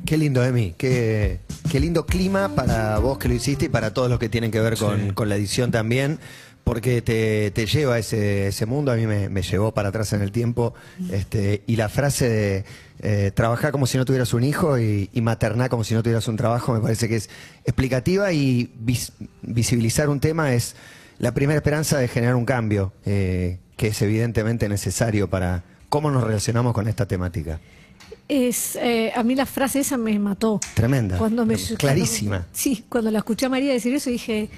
Qué 0.05 0.17
lindo, 0.17 0.45
Emi. 0.45 0.75
Qué, 0.77 1.41
qué 1.77 1.81
lindo 1.81 2.07
clima 2.07 2.55
para 2.55 2.99
vos 3.01 3.19
que 3.19 3.29
lo 3.29 3.35
hiciste 3.35 3.67
y 3.67 3.69
para 3.69 3.93
todos 3.93 4.09
los 4.09 4.19
que 4.19 4.31
tienen 4.31 4.51
que 4.51 4.61
ver 4.61 4.79
con, 4.79 5.13
con 5.13 5.29
la 5.29 5.37
edición 5.37 5.71
también. 5.71 6.19
porque 6.65 7.03
te, 7.03 7.51
te 7.51 7.67
lleva 7.67 7.97
a 7.97 7.99
ese, 7.99 8.47
ese 8.49 8.65
mundo, 8.65 8.91
a 8.93 8.97
mí 8.97 9.07
me, 9.07 9.29
me 9.29 9.43
llevó 9.43 9.73
para 9.75 9.91
atrás 9.91 10.13
en 10.15 10.23
el 10.23 10.33
tiempo, 10.33 10.73
este, 11.13 11.63
y 11.67 11.77
la 11.77 11.89
frase 11.91 12.29
de 12.29 12.65
eh, 13.03 13.31
trabajar 13.31 13.73
como 13.73 13.87
si 13.87 13.99
no 13.99 14.05
tuvieras 14.07 14.33
un 14.33 14.43
hijo 14.43 14.79
y, 14.79 15.11
y 15.13 15.21
maternar 15.21 15.69
como 15.69 15.85
si 15.85 15.93
no 15.95 16.03
tuvieras 16.03 16.27
un 16.29 16.37
trabajo, 16.37 16.73
me 16.73 16.81
parece 16.81 17.09
que 17.09 17.17
es 17.17 17.29
explicativa 17.67 18.33
y 18.33 18.73
vis- 18.81 19.13
visibilizar 19.43 20.09
un 20.09 20.19
tema 20.19 20.55
es 20.55 20.75
la 21.19 21.35
primera 21.35 21.59
esperanza 21.59 21.99
de 21.99 22.09
generar 22.09 22.35
un 22.37 22.47
cambio, 22.47 22.93
eh, 23.05 23.59
que 23.77 23.89
es 23.89 24.01
evidentemente 24.03 24.69
necesario 24.71 25.29
para 25.29 25.63
cómo 25.91 26.11
nos 26.11 26.25
relacionamos 26.25 26.73
con 26.73 26.89
esta 26.89 27.07
temática. 27.07 27.61
Es, 28.29 28.77
eh, 28.77 29.13
a 29.15 29.23
mí 29.23 29.35
la 29.35 29.47
frase 29.47 29.81
esa 29.81 29.97
me 29.97 30.19
mató. 30.19 30.59
Tremenda, 30.75 31.17
Cuando 31.19 31.47
me, 31.47 31.55
clarísima. 31.79 32.39
cuando- 32.39 32.49
sí, 32.53 32.85
cuando 32.89 33.11
la 33.11 33.19
escuché 33.19 33.47
a 33.47 33.49
María 33.49 33.73
decir 33.73 33.95
eso 33.95 34.11
dije, 34.11 34.49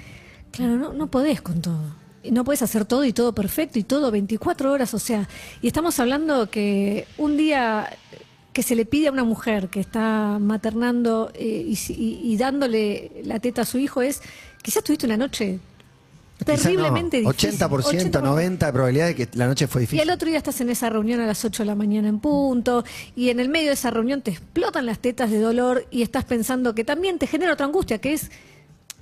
claro, 0.51 0.75
no, 0.77 0.93
no 0.93 1.07
podés 1.11 1.41
con 1.41 1.61
todo. 1.61 1.79
No 2.31 2.43
puedes 2.43 2.61
hacer 2.63 2.85
todo 2.85 3.05
y 3.05 3.13
todo 3.13 3.33
perfecto 3.33 3.79
y 3.79 3.83
todo 3.83 4.11
24 4.11 4.71
horas, 4.71 4.93
o 4.93 4.99
sea, 4.99 5.29
y 5.61 5.67
estamos 5.67 5.99
hablando 5.99 6.49
que 6.49 7.05
un 7.17 7.37
día 7.37 7.89
que 8.53 8.63
se 8.63 8.75
le 8.75 8.85
pide 8.85 9.07
a 9.07 9.11
una 9.11 9.23
mujer 9.23 9.69
que 9.69 9.79
está 9.79 10.37
maternando 10.41 11.31
eh, 11.35 11.63
y, 11.67 11.77
y- 11.93 12.19
y 12.23 12.37
dándole 12.37 13.11
la 13.23 13.39
teta 13.39 13.61
a 13.61 13.65
su 13.65 13.77
hijo 13.77 14.01
es, 14.01 14.21
quizás 14.63 14.83
tuviste 14.83 15.05
una 15.05 15.15
noche 15.17 15.59
No, 16.39 16.45
terriblemente 16.45 17.21
difícil. 17.21 17.59
80%, 17.59 18.11
90% 18.11 18.57
de 18.65 18.73
probabilidad 18.73 19.07
de 19.07 19.15
que 19.15 19.27
la 19.33 19.47
noche 19.47 19.67
fue 19.67 19.81
Y 19.81 19.83
difícil. 19.83 20.01
el 20.01 20.09
otro 20.09 20.29
día 20.29 20.37
estás 20.37 20.61
en 20.61 20.69
esa 20.69 20.89
reunión 20.89 21.19
a 21.19 21.25
las 21.27 21.43
8 21.43 21.63
de 21.63 21.67
la 21.67 21.75
mañana 21.75 22.07
en 22.07 22.19
punto, 22.19 22.83
y 23.15 23.29
en 23.29 23.39
el 23.39 23.49
medio 23.49 23.67
de 23.67 23.73
esa 23.73 23.91
reunión 23.91 24.21
te 24.21 24.31
explotan 24.31 24.85
las 24.85 24.99
tetas 24.99 25.29
de 25.31 25.39
dolor 25.39 25.85
y 25.91 26.01
estás 26.01 26.25
pensando 26.25 26.73
que 26.73 26.83
también 26.83 27.19
te 27.19 27.27
genera 27.27 27.53
otra 27.53 27.65
angustia, 27.65 27.97
que 27.99 28.13
es, 28.13 28.31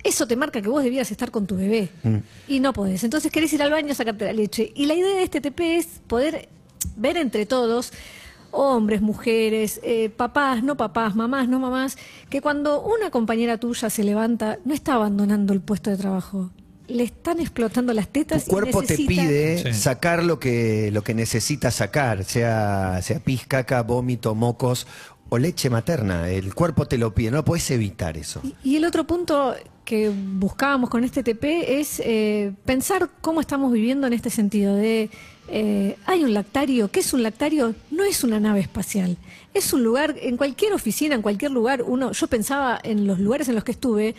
eso 0.04 0.26
te 0.26 0.36
marca 0.36 0.60
que 0.60 0.68
vos 0.68 0.82
debías 0.82 1.10
estar 1.10 1.30
con 1.30 1.46
tu 1.46 1.56
bebé. 1.56 1.90
Y 2.48 2.60
no 2.60 2.72
podés. 2.72 3.04
Entonces 3.04 3.30
querés 3.30 3.52
ir 3.52 3.62
al 3.62 3.70
baño 3.70 3.92
a 3.92 3.94
sacarte 3.94 4.24
la 4.24 4.32
leche. 4.32 4.72
Y 4.74 4.86
la 4.86 4.94
idea 4.94 5.16
de 5.16 5.22
este 5.22 5.40
TP 5.40 5.76
es 5.76 5.86
poder 6.06 6.48
ver 6.96 7.16
entre 7.16 7.46
todos, 7.46 7.92
hombres, 8.50 9.00
mujeres, 9.00 9.80
eh, 9.82 10.08
papás, 10.10 10.62
no 10.62 10.76
papás, 10.76 11.14
mamás, 11.14 11.48
no 11.48 11.58
mamás, 11.60 11.98
que 12.30 12.40
cuando 12.40 12.80
una 12.82 13.10
compañera 13.10 13.58
tuya 13.58 13.90
se 13.90 14.02
levanta, 14.04 14.58
no 14.64 14.74
está 14.74 14.94
abandonando 14.94 15.52
el 15.52 15.60
puesto 15.60 15.90
de 15.90 15.96
trabajo. 15.96 16.50
Le 16.88 17.04
están 17.04 17.38
explotando 17.40 17.92
las 17.92 18.08
tetas. 18.08 18.44
Tu 18.44 18.50
cuerpo 18.50 18.82
y 18.82 18.86
te 18.86 18.96
pide 18.96 19.72
Sí. 19.72 19.80
sacar 19.80 20.24
lo 20.24 20.40
que, 20.40 20.90
lo 20.92 21.02
que 21.02 21.14
necesita 21.14 21.70
sacar, 21.70 22.24
sea, 22.24 23.00
sea 23.02 23.20
pis, 23.20 23.46
caca, 23.46 23.82
vómito, 23.82 24.34
mocos 24.34 24.86
o 25.28 25.38
leche 25.38 25.68
materna. 25.70 26.30
El 26.30 26.54
cuerpo 26.54 26.86
te 26.86 26.96
lo 26.98 27.14
pide, 27.14 27.30
no 27.30 27.44
puedes 27.44 27.70
evitar 27.70 28.16
eso. 28.16 28.40
Y 28.64 28.76
el 28.76 28.84
otro 28.86 29.06
punto 29.06 29.54
que 29.84 30.10
buscábamos 30.10 30.90
con 30.90 31.04
este 31.04 31.22
TP 31.22 31.80
es 31.80 32.00
eh, 32.04 32.52
pensar 32.64 33.08
cómo 33.20 33.40
estamos 33.40 33.72
viviendo 33.72 34.06
en 34.06 34.12
este 34.12 34.30
sentido 34.30 34.74
de 34.74 35.10
eh, 35.50 35.96
hay 36.04 36.24
un 36.24 36.34
lactario, 36.34 36.90
¿qué 36.90 37.00
es 37.00 37.12
un 37.14 37.22
lactario? 37.22 37.74
No 37.90 38.04
es 38.04 38.22
una 38.22 38.38
nave 38.38 38.60
espacial, 38.60 39.16
es 39.54 39.72
un 39.72 39.82
lugar, 39.82 40.14
en 40.20 40.36
cualquier 40.36 40.74
oficina, 40.74 41.14
en 41.14 41.22
cualquier 41.22 41.52
lugar, 41.52 41.82
uno, 41.82 42.12
yo 42.12 42.26
pensaba 42.26 42.78
en 42.82 43.06
los 43.06 43.18
lugares 43.18 43.48
en 43.48 43.54
los 43.54 43.64
que 43.64 43.72
estuve, 43.72 44.14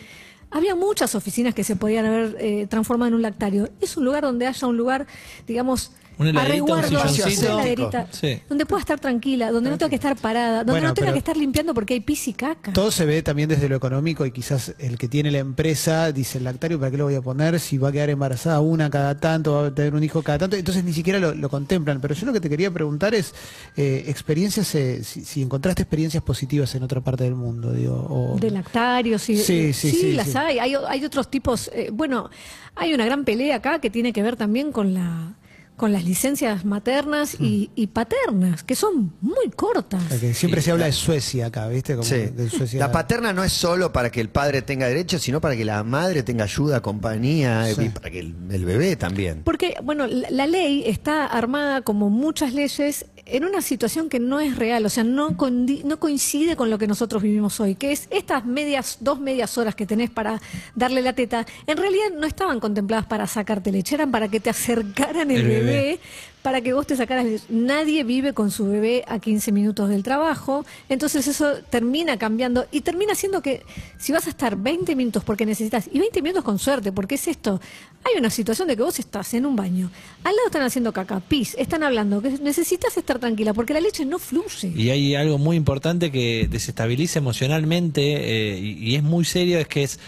había 0.50 0.74
muchas 0.74 1.14
oficinas 1.14 1.54
que 1.54 1.64
se 1.64 1.76
podían 1.76 2.06
haber 2.06 2.36
eh, 2.40 2.66
transformado 2.68 3.08
en 3.08 3.14
un 3.14 3.22
lactario. 3.22 3.70
Es 3.80 3.96
un 3.96 4.04
lugar 4.04 4.22
donde 4.22 4.46
haya 4.46 4.66
un 4.66 4.76
lugar, 4.76 5.06
digamos, 5.46 5.92
Un 6.20 6.28
un 6.28 6.84
silloncito. 6.84 7.54
una 7.54 7.62
heladerita, 7.62 8.06
Sí. 8.10 8.40
donde 8.48 8.66
pueda 8.66 8.80
estar 8.80 9.00
tranquila, 9.00 9.50
donde 9.50 9.70
no 9.70 9.78
tenga 9.78 9.88
que 9.88 9.94
estar 9.96 10.16
parada, 10.16 10.58
donde 10.58 10.72
Bueno, 10.72 10.88
no 10.88 10.94
tenga 10.94 11.12
que 11.12 11.18
estar 11.18 11.36
limpiando 11.36 11.72
porque 11.74 11.94
hay 11.94 12.00
pis 12.00 12.28
y 12.28 12.34
caca. 12.34 12.72
Todo 12.72 12.90
se 12.90 13.04
ve 13.06 13.22
también 13.22 13.48
desde 13.48 13.68
lo 13.68 13.76
económico 13.76 14.26
y 14.26 14.30
quizás 14.30 14.74
el 14.78 14.98
que 14.98 15.08
tiene 15.08 15.30
la 15.30 15.38
empresa 15.38 16.12
dice 16.12 16.38
el 16.38 16.44
lactario, 16.44 16.78
¿para 16.78 16.90
qué 16.90 16.98
lo 16.98 17.04
voy 17.04 17.14
a 17.14 17.22
poner? 17.22 17.58
Si 17.58 17.78
va 17.78 17.88
a 17.88 17.92
quedar 17.92 18.10
embarazada 18.10 18.60
una 18.60 18.90
cada 18.90 19.18
tanto, 19.18 19.54
va 19.54 19.66
a 19.68 19.74
tener 19.74 19.94
un 19.94 20.04
hijo 20.04 20.22
cada 20.22 20.38
tanto, 20.38 20.56
entonces 20.56 20.84
ni 20.84 20.92
siquiera 20.92 21.18
lo, 21.18 21.34
lo 21.34 21.48
contemplan. 21.48 22.00
Pero 22.00 22.14
yo 22.14 22.26
lo 22.26 22.32
que 22.32 22.40
te 22.40 22.50
quería 22.50 22.70
preguntar 22.70 23.14
es 23.14 23.34
eh, 23.76 24.04
experiencias, 24.08 24.74
eh, 24.74 25.02
si, 25.02 25.24
si 25.24 25.40
encontraste 25.42 25.82
experiencias 25.82 26.22
positivas 26.22 26.74
en 26.74 26.82
otra 26.82 27.00
parte 27.00 27.24
del 27.24 27.34
mundo, 27.34 27.72
digo. 27.72 27.94
O... 28.10 28.38
de 28.38 28.50
lactarios 28.50 29.28
y 29.30 29.36
Sí, 29.38 29.72
sí, 29.72 29.90
sí, 29.90 30.12
las 30.12 30.28
sí. 30.28 30.36
hay. 30.36 30.58
hay 30.58 30.74
hay 30.88 31.04
otros 31.04 31.30
tipos 31.30 31.70
eh, 31.72 31.90
bueno 31.92 32.28
hay 32.76 32.92
una 32.94 33.04
gran 33.04 33.24
pelea 33.24 33.56
acá 33.56 33.78
que 33.80 33.90
tiene 33.90 34.12
que 34.12 34.22
ver 34.22 34.36
también 34.36 34.70
con 34.72 34.92
la 34.94 35.34
con 35.80 35.92
las 35.94 36.04
licencias 36.04 36.66
maternas 36.66 37.36
y, 37.40 37.70
y 37.74 37.86
paternas 37.86 38.62
que 38.62 38.74
son 38.76 39.14
muy 39.22 39.48
cortas 39.56 40.02
Porque 40.10 40.34
siempre 40.34 40.60
se 40.60 40.70
habla 40.72 40.84
de 40.84 40.92
Suecia 40.92 41.46
acá, 41.46 41.68
¿viste? 41.68 41.94
Como 41.94 42.04
Sí. 42.06 42.16
de 42.26 42.50
Suecia. 42.50 42.78
La 42.78 42.92
paterna 42.92 43.32
no 43.32 43.42
es 43.42 43.52
solo 43.54 43.90
para 43.90 44.10
que 44.10 44.20
el 44.20 44.28
padre 44.28 44.60
tenga 44.60 44.86
derecho, 44.86 45.18
sino 45.18 45.40
para 45.40 45.56
que 45.56 45.64
la 45.64 45.82
madre 45.82 46.22
tenga 46.22 46.44
ayuda, 46.44 46.82
compañía, 46.82 47.64
Sí. 47.74 47.84
y 47.84 47.88
para 47.88 48.10
que 48.10 48.18
el, 48.20 48.34
el 48.50 48.64
bebé 48.66 48.94
también. 48.96 49.40
porque 49.42 49.74
bueno 49.82 50.06
la, 50.06 50.28
la 50.30 50.46
ley 50.46 50.82
está 50.86 51.24
armada 51.24 51.80
como 51.80 52.10
muchas 52.10 52.52
leyes 52.52 53.06
en 53.32 53.44
una 53.44 53.62
situación 53.62 54.08
que 54.08 54.18
no 54.18 54.40
es 54.40 54.56
real, 54.56 54.84
o 54.84 54.88
sea, 54.88 55.04
no, 55.04 55.36
no 55.84 56.00
coincide 56.00 56.56
con 56.56 56.70
lo 56.70 56.78
que 56.78 56.86
nosotros 56.86 57.22
vivimos 57.22 57.60
hoy, 57.60 57.74
que 57.74 57.92
es 57.92 58.08
estas 58.10 58.44
medias, 58.44 58.98
dos 59.00 59.20
medias 59.20 59.56
horas 59.56 59.74
que 59.74 59.86
tenés 59.86 60.10
para 60.10 60.40
darle 60.74 61.02
la 61.02 61.12
teta, 61.12 61.46
en 61.66 61.76
realidad 61.76 62.10
no 62.16 62.26
estaban 62.26 62.60
contempladas 62.60 63.06
para 63.06 63.26
sacarte 63.26 63.70
leche, 63.72 63.94
eran 63.94 64.10
para 64.10 64.28
que 64.28 64.40
te 64.40 64.50
acercaran 64.50 65.30
el, 65.30 65.40
El 65.40 65.46
bebé, 65.46 65.64
bebé. 65.64 66.00
Para 66.42 66.60
que 66.60 66.72
vos 66.72 66.86
te 66.86 66.96
sacaras. 66.96 67.26
Nadie 67.48 68.04
vive 68.04 68.32
con 68.32 68.50
su 68.50 68.66
bebé 68.66 69.04
a 69.06 69.18
15 69.18 69.52
minutos 69.52 69.88
del 69.88 70.02
trabajo, 70.02 70.64
entonces 70.88 71.26
eso 71.26 71.58
termina 71.68 72.16
cambiando 72.18 72.66
y 72.72 72.80
termina 72.80 73.14
siendo 73.14 73.42
que 73.42 73.62
si 73.98 74.12
vas 74.12 74.26
a 74.26 74.30
estar 74.30 74.56
20 74.56 74.96
minutos 74.96 75.24
porque 75.24 75.46
necesitas, 75.46 75.88
y 75.92 75.98
20 75.98 76.22
minutos 76.22 76.44
con 76.44 76.58
suerte, 76.58 76.92
porque 76.92 77.16
es 77.16 77.28
esto, 77.28 77.60
hay 78.04 78.18
una 78.18 78.30
situación 78.30 78.68
de 78.68 78.76
que 78.76 78.82
vos 78.82 78.98
estás 78.98 79.34
en 79.34 79.44
un 79.46 79.56
baño, 79.56 79.90
al 80.24 80.34
lado 80.34 80.46
están 80.46 80.62
haciendo 80.62 80.92
caca, 80.92 81.20
pis, 81.20 81.54
están 81.58 81.82
hablando, 81.82 82.22
que 82.22 82.30
necesitas 82.30 82.96
estar 82.96 83.18
tranquila 83.18 83.52
porque 83.52 83.74
la 83.74 83.80
leche 83.80 84.04
no 84.04 84.18
fluye. 84.18 84.72
Y 84.74 84.90
hay 84.90 85.14
algo 85.14 85.38
muy 85.38 85.56
importante 85.56 86.10
que 86.10 86.48
desestabiliza 86.50 87.18
emocionalmente 87.18 88.54
eh, 88.54 88.58
y, 88.58 88.90
y 88.90 88.96
es 88.96 89.02
muy 89.02 89.24
serio, 89.24 89.58
es 89.58 89.68
que 89.68 89.82
es 89.82 90.00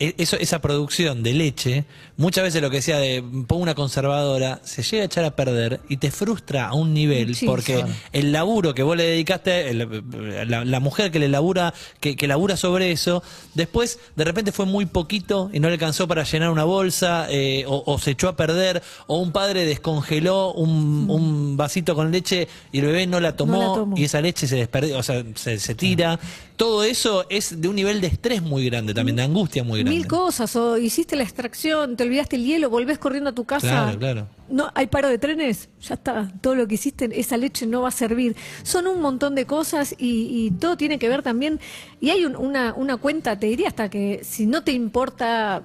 eso, 0.00 0.36
esa 0.38 0.60
producción 0.60 1.22
de 1.22 1.34
leche, 1.34 1.84
muchas 2.16 2.42
veces 2.44 2.62
lo 2.62 2.70
que 2.70 2.76
decía 2.76 2.98
de 2.98 3.22
pongo 3.46 3.62
una 3.62 3.74
conservadora, 3.74 4.60
se 4.64 4.82
llega 4.82 5.02
a 5.02 5.06
echar 5.06 5.24
a 5.24 5.36
perder 5.36 5.80
y 5.90 5.98
te 5.98 6.10
frustra 6.10 6.68
a 6.68 6.74
un 6.74 6.94
nivel, 6.94 7.28
Muchísimo. 7.28 7.52
porque 7.52 7.84
el 8.12 8.32
laburo 8.32 8.72
que 8.74 8.82
vos 8.82 8.96
le 8.96 9.04
dedicaste, 9.04 9.68
el- 9.70 10.02
la, 10.48 10.64
la 10.64 10.80
mujer 10.80 11.10
que 11.10 11.18
le 11.18 11.28
labura, 11.28 11.74
que, 12.00 12.16
que 12.16 12.26
labura 12.26 12.56
sobre 12.56 12.90
eso, 12.92 13.22
después 13.54 13.98
de 14.16 14.24
repente 14.24 14.52
fue 14.52 14.64
muy 14.66 14.86
poquito 14.86 15.50
y 15.52 15.60
no 15.60 15.68
le 15.68 15.74
alcanzó 15.74 16.08
para 16.08 16.24
llenar 16.24 16.50
una 16.50 16.64
bolsa, 16.64 17.26
eh, 17.30 17.64
o, 17.68 17.82
o 17.86 17.98
se 17.98 18.12
echó 18.12 18.28
a 18.28 18.36
perder, 18.36 18.82
o 19.06 19.18
un 19.18 19.32
padre 19.32 19.66
descongeló 19.66 20.52
un, 20.54 21.06
un 21.10 21.56
vasito 21.58 21.94
con 21.94 22.10
leche 22.10 22.48
y 22.72 22.78
el 22.78 22.86
bebé 22.86 23.06
no 23.06 23.20
la 23.20 23.36
tomó, 23.36 23.52
No 23.52 23.68
la 23.68 23.74
tomó. 23.74 23.96
y 23.98 24.04
esa 24.04 24.20
leche 24.22 24.46
se 24.48 24.56
desperdió, 24.56 24.98
o 24.98 25.02
sea, 25.02 25.22
se, 25.34 25.58
se 25.58 25.74
tira. 25.74 26.18
Todo 26.56 26.84
eso 26.84 27.24
es 27.30 27.60
de 27.60 27.68
un 27.68 27.76
nivel 27.76 28.02
de 28.02 28.08
estrés 28.08 28.42
muy 28.42 28.66
grande 28.68 28.92
también, 28.92 29.16
de 29.16 29.22
angustia 29.22 29.64
muy 29.64 29.80
grande. 29.80 29.89
Mil 29.90 30.06
cosas, 30.06 30.56
o 30.56 30.78
hiciste 30.78 31.16
la 31.16 31.22
extracción, 31.22 31.96
te 31.96 32.04
olvidaste 32.04 32.36
el 32.36 32.44
hielo, 32.44 32.70
volvés 32.70 32.98
corriendo 32.98 33.30
a 33.30 33.32
tu 33.34 33.44
casa. 33.44 33.68
Claro, 33.68 33.98
claro. 33.98 34.26
No, 34.48 34.70
hay 34.74 34.86
paro 34.88 35.08
de 35.08 35.18
trenes, 35.18 35.68
ya 35.80 35.94
está, 35.94 36.30
todo 36.40 36.54
lo 36.54 36.66
que 36.66 36.74
hiciste, 36.74 37.08
esa 37.20 37.36
leche 37.36 37.66
no 37.66 37.82
va 37.82 37.88
a 37.88 37.92
servir. 37.92 38.34
Son 38.62 38.86
un 38.86 39.00
montón 39.00 39.34
de 39.34 39.46
cosas 39.46 39.94
y, 39.98 40.46
y 40.46 40.50
todo 40.52 40.76
tiene 40.76 40.98
que 40.98 41.08
ver 41.08 41.22
también. 41.22 41.60
Y 42.00 42.10
hay 42.10 42.24
un- 42.24 42.36
una, 42.36 42.74
una 42.74 42.96
cuenta, 42.96 43.38
te 43.38 43.46
diría 43.46 43.68
hasta 43.68 43.88
que 43.88 44.20
si 44.24 44.46
no 44.46 44.62
te 44.64 44.72
importa 44.72 45.62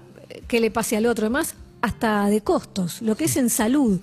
qué 0.48 0.60
le 0.60 0.70
pase 0.72 0.98
al 0.98 1.06
otro, 1.06 1.26
además, 1.26 1.56
hasta 1.82 2.26
de 2.28 2.42
costos, 2.42 3.02
lo 3.02 3.16
que 3.16 3.26
es 3.26 3.38
en 3.38 3.50
salud. 3.50 4.00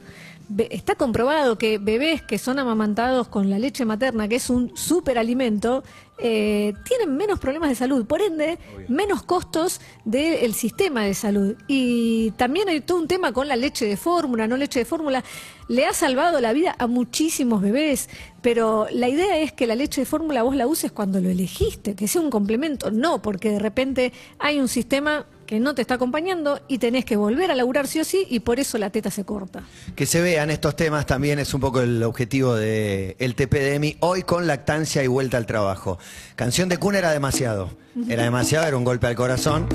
Está 0.71 0.95
comprobado 0.95 1.57
que 1.59 1.79
bebés 1.79 2.23
que 2.23 2.39
son 2.39 2.59
amamantados 2.59 3.29
con 3.29 3.51
la 3.51 3.59
leche 3.59 3.85
materna, 3.85 4.29
que 4.29 4.37
es 4.37 4.51
un 4.51 4.77
superalimento, 4.77 5.83
eh, 6.19 6.75
tienen 6.85 7.17
menos 7.17 7.41
problemas 7.41 7.69
de 7.71 7.75
salud, 7.75 8.07
por 8.07 8.23
ende, 8.23 8.59
menos 8.89 9.23
costos 9.23 9.81
del 10.05 10.55
sistema 10.55 11.03
de 11.03 11.15
salud. 11.15 11.57
Y 11.67 12.31
también 12.33 12.69
hay 12.69 12.81
todo 12.81 12.99
un 12.99 13.09
tema 13.09 13.33
con 13.33 13.49
la 13.49 13.57
leche 13.57 13.87
de 13.87 13.97
fórmula, 13.97 14.47
no 14.47 14.57
leche 14.57 14.79
de 14.79 14.85
fórmula. 14.85 15.25
Le 15.69 15.87
ha 15.87 15.93
salvado 15.93 16.41
la 16.41 16.53
vida 16.53 16.77
a 16.79 16.87
muchísimos 16.87 17.61
bebés, 17.61 18.09
pero 18.41 18.87
la 18.93 19.09
idea 19.09 19.39
es 19.39 19.53
que 19.53 19.67
la 19.67 19.75
leche 19.75 20.03
de 20.03 20.07
fórmula 20.07 20.43
vos 20.43 20.55
la 20.55 20.67
uses 20.67 20.93
cuando 20.93 21.21
lo 21.21 21.29
elegiste, 21.29 21.97
que 21.97 22.07
sea 22.07 22.21
un 22.21 22.31
complemento, 22.31 22.91
no 22.91 23.21
porque 23.23 23.51
de 23.51 23.59
repente 23.59 24.13
hay 24.39 24.61
un 24.61 24.69
sistema 24.69 25.27
que 25.53 25.61
no 25.61 25.75
te 25.75 25.83
está 25.83 25.97
acompañando 25.97 26.63
y 26.67 26.79
tenés 26.79 27.05
que 27.05 27.15
volver 27.15 27.51
a 27.51 27.55
laburar 27.55 27.87
sí 27.87 28.01
o 28.01 28.05
sí 28.07 28.27
y 28.31 28.41
por 28.41 28.59
eso 28.59 28.79
la 28.79 28.89
teta 28.89 29.11
se 29.11 29.27
corta. 29.27 29.63
Que 29.95 30.07
se 30.07 30.23
vean 30.23 30.49
estos 30.49 30.77
temas 30.77 31.05
también 31.05 31.39
es 31.39 31.53
un 31.53 31.61
poco 31.61 31.83
el 31.83 32.03
objetivo 32.05 32.55
de 32.55 33.17
el 33.19 33.35
TPDMI 33.35 33.99
hoy 34.01 34.23
con 34.23 34.47
lactancia 34.47 35.05
y 35.05 35.09
vuelta 35.09 35.37
al 35.37 35.45
trabajo. 35.45 35.99
Canción 36.37 36.71
de 36.71 36.79
Kun 36.79 36.95
era 36.95 37.11
demasiado. 37.11 37.69
Era 38.09 38.23
demasiado, 38.23 38.67
era 38.67 38.79
un 38.79 38.85
golpe 38.85 39.09
al 39.09 39.15
corazón. 39.15 39.67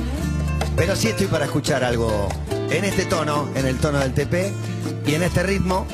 Pero 0.75 0.95
sí 0.95 1.09
estoy 1.09 1.27
para 1.27 1.45
escuchar 1.45 1.83
algo 1.83 2.27
en 2.71 2.83
este 2.83 3.05
tono, 3.05 3.47
en 3.53 3.67
el 3.67 3.77
tono 3.77 3.99
del 3.99 4.15
TP 4.15 4.51
y 5.05 5.13
en 5.13 5.21
este 5.21 5.43
ritmo. 5.43 5.85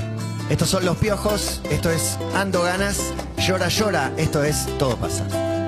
Estos 0.49 0.69
son 0.69 0.85
los 0.85 0.95
piojos, 0.95 1.59
esto 1.69 1.91
es 1.91 2.17
Ando 2.35 2.61
Ganas, 2.61 3.13
Llora 3.37 3.67
Llora, 3.67 4.13
esto 4.15 4.45
es 4.45 4.65
Todo 4.77 4.95
pasa. 4.95 5.62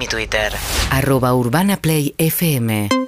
Y 0.00 0.06
Twitter. 0.06 0.52
Arroba 0.90 1.34
Urbana 1.34 1.76
Play 1.76 2.14
FM. 2.16 3.01